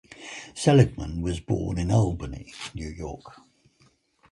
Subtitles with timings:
[0.55, 3.39] Seligman was born in Albany, New York.